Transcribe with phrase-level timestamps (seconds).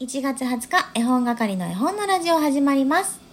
[0.00, 3.18] 1月20日、絵本係の絵本のラジオ始まります。
[3.18, 3.24] こ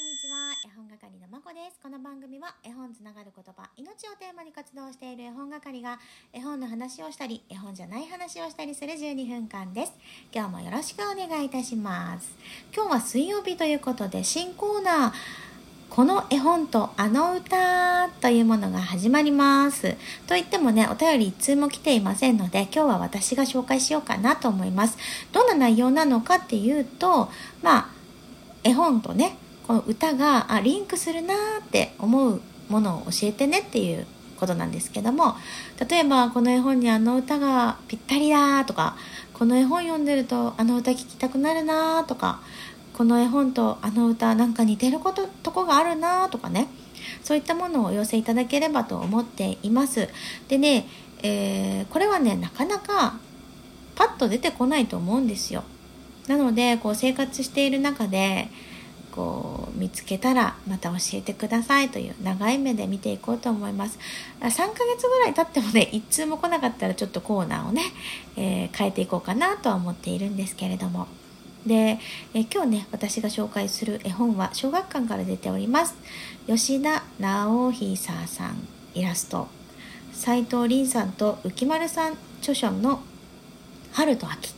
[0.00, 1.80] んにちは、絵本係のまこです。
[1.82, 5.98] この番組は絵本つながる言葉、命をテーマに活動している絵本係が
[6.34, 9.94] 絵本の話をしたり、絵本じゃない話をしたりする12分間です。
[10.30, 12.36] 今日もよろしくお願いいたします。
[12.76, 15.12] 今日は水曜日ということで新コーナー、
[15.90, 19.92] この絵本とあの歌というものが始まります。
[20.26, 24.98] と言ってもね、お便り一通も来ていませんので、今日は私が紹介しようかなと思います。
[25.32, 27.30] どんな内容なのかっていうと、
[27.62, 27.88] まあ、
[28.64, 29.36] 絵本とね、
[29.66, 35.36] この歌があリンクするなって思うものを教えてねっていうことなんですけども、
[35.88, 38.96] 例えばこの絵本にあの歌がぴったりだとか、
[39.32, 42.40] この絵本読んでるとあの歌聴きたくなるなとか、
[42.96, 46.68] この絵本とあの歌なんか似てることとこがあるなとかね。
[47.22, 50.08] そういったものをお寄せいただければと思っています。
[50.48, 50.86] でね、
[51.22, 53.18] えーこれはねなかなか
[53.94, 55.64] パッと出てこないと思うんですよ。
[56.28, 58.48] なのでこう生活している中で
[59.12, 63.98] こう見つけたらまた教えてくださいという長い目で見ていこうと思います。
[64.40, 67.82] 3ヶ月ぐらい経ってもね一通も来なかったらちょっとコーナーをね、
[68.36, 71.06] えー変えていこうかなとは思っているんですけれども。
[71.66, 71.98] で、
[72.34, 75.94] え今日ね私が紹介する絵本は小学館から出ております。
[76.46, 79.48] 吉田直久さんイラスト。
[80.12, 83.02] 斉藤凛さんと浮丸さん著書の
[83.92, 84.54] 「春と秋」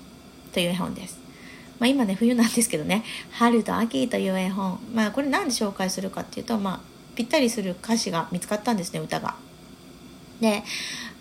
[0.52, 1.18] という絵本です、
[1.78, 4.78] まあ、今ね冬なんですけどね「春と秋」という絵本。
[4.94, 6.80] まあこれなんで紹介するかっていうとまあ
[7.14, 9.34] ぴったりする歌詞が見つかったんですね歌が。
[10.40, 10.62] で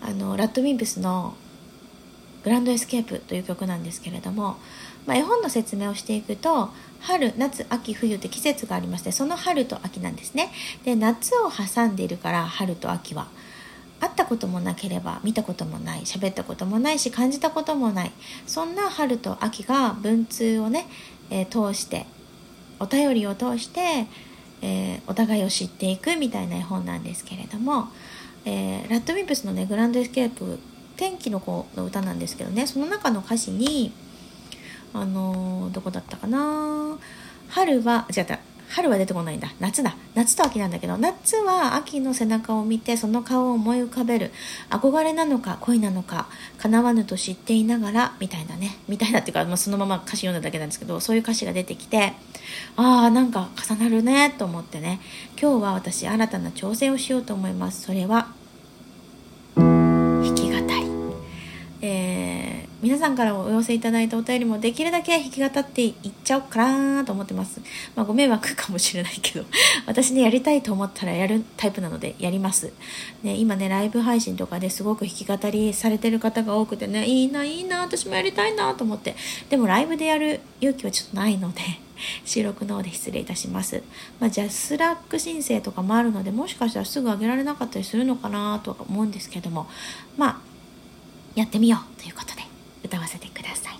[0.00, 1.34] あのラッドウィンプスの
[2.44, 4.58] 「グランドエスケープ」という曲なんですけれども、
[5.06, 10.50] まあ、絵本の説明をしていくと春夏秋冬って季節がありましてその春と秋なんですね。
[10.84, 13.28] で夏を挟んでいるから春と秋は。
[13.98, 18.12] 会ったこともなければ見たこともない喋ったこともないし感じたこともない。
[18.46, 20.86] そんな春と秋が文通をね、
[21.30, 22.06] えー通して
[22.78, 24.06] お便りを通して、
[24.60, 27.88] えーお互いを知っていくみたいな絵本なんですけれども、
[28.44, 30.58] えーラッドウィンプスのねグランドエスケープ
[30.96, 33.92] 天気の子の歌なんですけどねその中の歌詞に
[34.96, 36.98] あのどこだったかな？
[37.48, 39.52] 春は違った春は出てこないんだ。
[39.60, 39.94] 夏だ。
[40.16, 44.32] 夏と秋なんだけど夏は秋の背中を見てその顔を思い浮かべる。
[44.70, 46.26] 憧れなのか恋なのか
[46.58, 48.78] 叶わぬと知っていながらみたいなね。
[48.88, 52.14] みたいなっていうか、まあ、そのまま歌詞読んだだけなんですけどそういう歌詞が出てきて
[52.74, 54.98] ああなんか重なるねと思ってね。
[55.40, 57.82] 今日は私新たな挑戦をしようと思います。
[57.82, 58.32] それは
[63.06, 65.94] さんからお寄せいただいたお便りもできるだけ弾き語っていっ
[66.24, 67.60] ちゃおうかなと思ってます。
[67.94, 69.44] まあご迷惑かもしれないけど、
[69.86, 72.72] 私ね、やりたいと思ったらやるタイプなのでやります。
[73.22, 79.14] ね、今ね、ライブ配信とかですごく弾き語りされてる方が多くてね、いいな、いいな、私もやりたいなと思って。
[79.50, 81.60] でもライブでやる勇気はちょっとないので、
[82.26, 83.84] 収録の方で失礼いたします。
[84.18, 89.68] まあ、 JASRAC 申請とかもあるので、もしかしたらすぐ上げられなかったりするのかなとは思うんですけども、
[90.16, 90.56] まあ、
[91.36, 92.45] やってみようということで
[92.86, 93.78] 歌わせてください。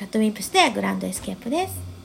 [0.00, 1.95] RADWIMPS でグランドエスケープです。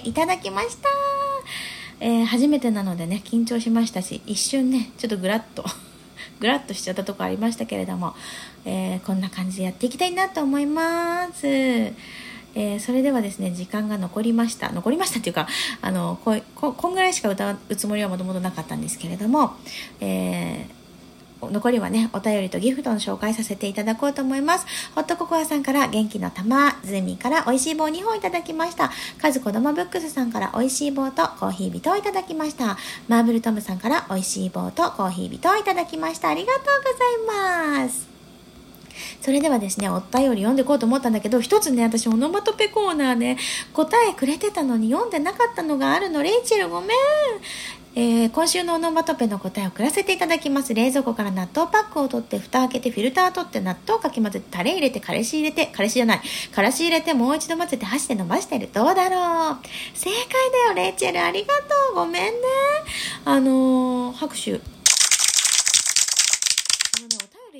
[0.00, 0.88] ていただきました、
[2.00, 5.64] えー初めてなのでね緊張しましたし一瞬ねちょっとグラッと
[6.40, 8.14] グラッとしちゃったとこありましたけれども、
[8.64, 11.46] えーこんな感じでやっていきたいなと思います。
[12.52, 14.70] えー、それではですね時間が残りました。
[14.72, 15.46] 残りましたっていうか
[15.82, 19.54] あのこここんぐらいしか歌うつもりはもともとなかったんですけれども、
[20.00, 20.79] えー
[21.50, 24.66] 残りはね、お便りとギフトの紹介させていただこうと思います。
[24.94, 28.90] ホットココアさんから元気の玉、ズーミから美味しい棒2本いただきました。
[29.20, 32.78] カズ子供ブックスさんから美味しい棒とコーヒー人をいただきました。
[33.08, 36.28] マーブルトムさんから美味しい棒とコーヒー人をいただきました。
[36.28, 36.64] ありがとう
[37.28, 38.10] ございます。
[39.20, 43.38] それではですね、お便り読んでいこうと思ったんだけど、一つね、私オノマトペコーナーね、
[43.72, 46.22] 答えくれてたのに読んでなかったのがあるの。
[46.22, 46.90] レイチェルごめん。
[47.96, 50.74] えー、今週のオノマトペの答えを送らせていただきます。
[50.74, 56.20] 冷蔵庫から納豆パックを取って蓋開けてフィルター取って納豆かき混ぜてタレ入れて彼氏入れて彼氏じゃない。
[56.54, 59.58] からし入れてもう一度混ぜて箸で伸ばしてるどうだろう
[59.94, 60.16] 正解
[60.52, 61.20] だよレイチェル。
[61.20, 61.96] ありがとう。
[61.96, 62.40] ごめんね。
[63.24, 64.79] あのー、拍手。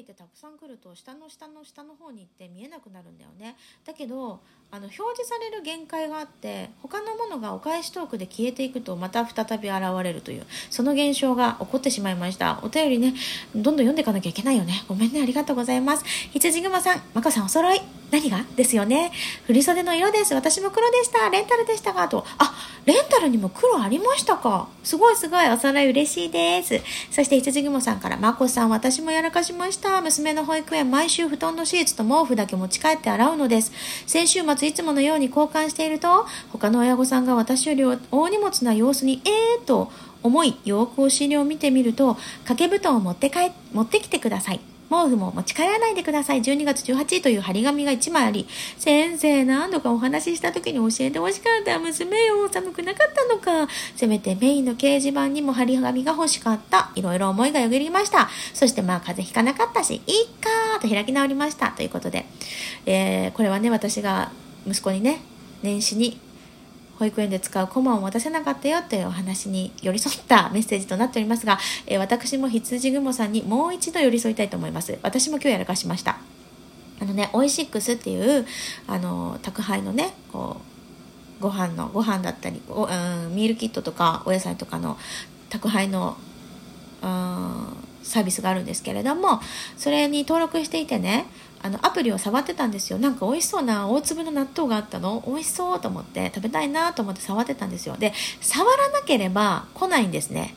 [0.04, 3.56] ってたくさん来ると下の下の下の方に行って見えなくなるんだよね。
[3.84, 4.40] だけど
[4.72, 12.60] あの表示される限界があって他のものがお返しトークで消えていくとまた再び現れるというその現象が起こってしまいました。
[12.62, 13.14] お便りね
[13.54, 14.84] どんどん読んでいかなきゃいけないよね。
[14.88, 16.04] ごめんねありがとうございます。
[16.32, 17.80] 羊熊さんまこさんお揃い。
[18.10, 18.44] 何が？
[18.56, 19.12] ですよね。
[19.46, 20.34] 振袖の色です。
[20.34, 21.30] 私も黒でした。
[21.30, 22.24] レンタルでしたがと。
[22.38, 22.52] あ
[22.84, 24.68] レンタルにも黒ありましたか。
[24.82, 25.48] すごいすごい。
[25.48, 26.80] お揃い嬉しいです。
[27.12, 29.89] そして羊雲さんからまこさん私もやらかしました。
[29.90, 33.72] は娘の保育園毎週布団のシーツと毛布だけ持ち帰って洗うのです。
[34.06, 39.90] 先週末いつものように交換していると他の親御さんが私より大荷物な様子にえーと
[40.22, 42.14] 思いよくお尻を見てみると
[42.44, 44.69] 掛け布団を持って帰持ってきてください。
[44.90, 46.42] 毛布も持ち帰らないでください。
[46.42, 51.78] 12月18日という張り紙が1枚あり、先生何度かお話しした時に教えてほしかった。
[51.78, 53.72] 娘よ、寒くなかったのか。
[53.94, 56.90] せめてメインの掲示板にも張り紙が欲しかった。
[56.96, 58.28] いろいろ思いがよぎりました。
[58.52, 61.70] そしてまあ風邪ひかなかったし、いいかーと開き直りました。
[61.70, 62.26] ということで、
[62.84, 64.32] えー、これはね、私が
[64.66, 65.20] 息子にね、
[65.62, 66.18] 年始に
[67.00, 74.98] 保育園で使うコマを持たせなかったよというお話に寄り添ったメッセージとなっておりますが、えー、私も羊雲さんにもう一度寄り添いたいと思います。
[75.02, 76.18] 私も今日やらかしました。
[77.00, 78.46] あのねオイシックスっていう
[78.86, 80.60] あの宅配のねこ
[81.40, 84.98] うご飯のご飯だったりお、うん、ミールキットとかお野菜とかの
[85.48, 86.18] 宅配の
[87.02, 87.66] うん
[88.02, 89.40] サービスがあるんですけれども
[89.78, 91.24] それに登録していてね
[91.62, 92.98] あのアプリを触ってたんですよ。
[92.98, 95.22] なんか美味しそうな大粒の納豆があったの？
[95.26, 97.96] 美味しそうと思って食べたいなと思って触ってたんですよ。
[97.98, 100.54] で触らなければ来ないんですね。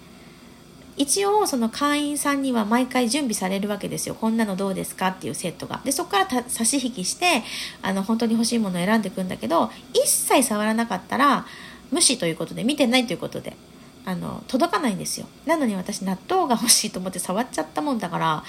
[0.96, 4.16] 一応その会員さんには毎回準備されるわけですよ。
[4.16, 5.82] こんなのどうですかっていうセットが。
[5.84, 7.44] でそこから差し引きして
[7.82, 11.46] あの本当に欲しいものを選んでいくんだけど一切触らなかったら
[11.92, 13.58] 無視ということで見てないということで
[14.06, 15.26] あの届かないんですよ。
[15.46, 18.44] なのに私納豆が欲しいと思って触っちゃったもんだから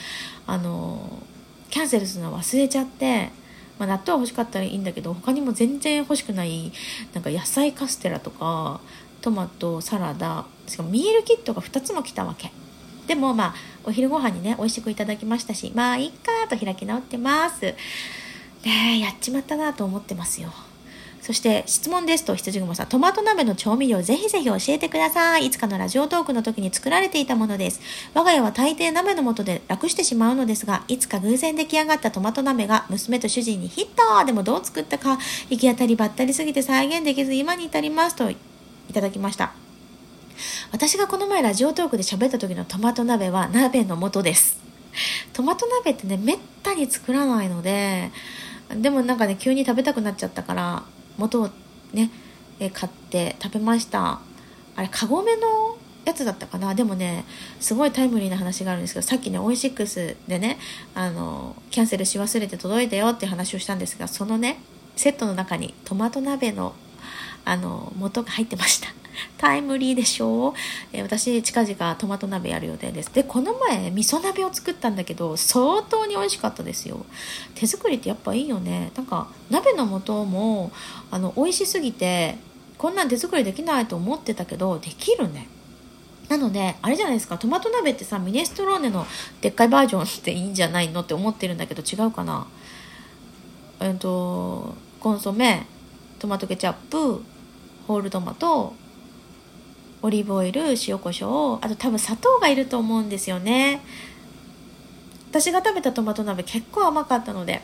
[0.47, 1.23] あの
[1.75, 3.31] キャンセルするの忘れちゃって、
[3.81, 6.71] まあ、納豆は欲しかったらいいんだけど他にも全然欲しくない
[7.13, 8.81] なんか野菜カステラとか
[9.23, 12.53] トマトサラダしかもミールキットが2つも来たわけ。
[13.09, 17.61] でもまあお昼ご飯にね美味しくいただきましたしまあいっかと開き直ってます。
[17.61, 17.75] で
[19.01, 20.53] やっちまったなと思ってますよ。
[21.25, 25.47] そして質問ですと羊雲さん、トマト鍋の調味料ぜひぜひ教えてください。
[25.47, 27.81] いつかのラジオトークの時に作られていたものです。
[28.13, 33.87] 我が家は大抵鍋の素で楽してしまうのですが、いつか偶然出来上がったトマト鍋が娘と主人にヒッ
[34.21, 35.19] トでもどう作ったか、
[35.49, 38.37] 行き当たりばったりすぎて再現できず今に至りますとい
[38.93, 39.55] ただきました。
[40.73, 44.59] 私がこの前ラジオトークで喋った時のトマト鍋は鍋の素です。
[45.33, 48.11] トマト鍋ってね、めったに作らないので、
[48.77, 50.83] でもなんかね、急に食べたくなっちゃったから、
[51.19, 51.51] 元を
[51.93, 52.11] ね、
[52.61, 54.21] え買って食べました。
[54.77, 56.75] あれカゴメのやつだったかな？
[56.75, 57.25] でもね
[57.61, 60.59] すごいタイムリーな話があるんですけどさっきねオイシックスでね
[60.95, 64.59] あのキャンセルし忘れて届いたよって話をしたんですがそのね
[64.97, 66.75] セットの中にトマト鍋の
[67.45, 68.89] あの元が入ってました。
[69.39, 70.55] タイムリーでしょ、
[70.93, 73.13] え、私近々トマト鍋やる予定です。
[73.13, 77.05] でこの前味噌鍋を作ったんだけど相当に美味しかったですよ。
[77.55, 78.93] 手作りってやっぱいいよね。
[78.97, 80.73] なんか鍋の素も
[81.11, 82.37] あの美味しすぎて
[82.79, 85.49] こんなん手作りできないと思ってたけどできるね。
[86.29, 87.37] なのであれじゃないですか。
[87.37, 89.07] トマト鍋ってさミネストローネの
[89.41, 92.47] でっかいバージョンっていいんじゃないのって思ってるんだけど違うかな？
[93.81, 95.67] えっとコンソメ
[96.19, 97.23] トマトケチャップ
[97.87, 98.75] ホールトマト
[100.05, 103.81] オリーブオイル塩コショウあと多分砂糖がいると思うんですよね
[105.31, 107.63] 私が食べたトマト鍋結構甘かったので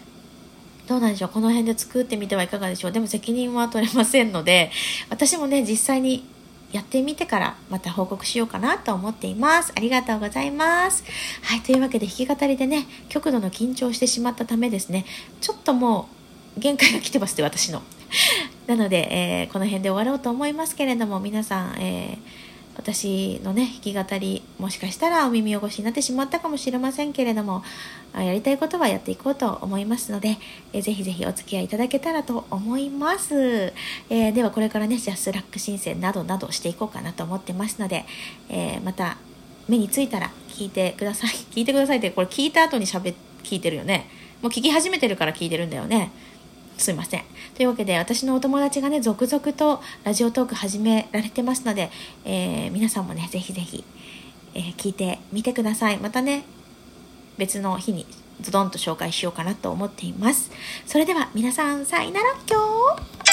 [0.88, 4.70] どうなんでしょうこの辺で作ってみてはいかがでしょうでも責任は取れませんので
[5.10, 6.24] 私もね実際に
[6.72, 9.72] やってみてからまた報告しようかなと思っています。
[9.76, 11.02] ありがとうございます。
[11.42, 15.04] はい、というわけで弾き語りでね、極度の緊張してしまったためですね、
[15.40, 16.08] ちょっとも
[16.56, 17.82] う限界が来てますって私の。
[18.66, 27.62] なので、えーこの辺で終わろうと思いますけれども皆さん、えー私のね弾き語りもしかしたらお耳汚しになってしまったかもしれませんけれども
[28.14, 30.38] やりたいことはやっていこうと思いますので、
[30.72, 33.72] えーぜひぜひお付き合いいただけたらと思います、
[34.08, 38.06] えーではこれからねジャスラック申請などなどしていこうかなと思ってますので、
[38.48, 39.18] えーまた
[39.68, 41.30] 目についたら聞いてください。
[41.30, 44.08] 聞いてくださいってこれ聞いた後にしゃべ聞いてるよね。
[44.42, 46.10] もう聞き始めてるから聞いてるんだよね。
[46.80, 47.24] すいません。
[47.54, 51.90] というわけで私のお友達がね続々とラジオトーク始められてますので、
[52.24, 53.84] えー皆さんもねぜひぜひ、
[54.54, 55.98] えー聞いてみてください。
[55.98, 56.44] またね
[57.36, 58.06] 別の日に
[58.40, 60.50] ズドンと紹介しようかなと思っています。
[60.86, 62.58] それでは皆さんさよなら今
[63.24, 63.29] 日。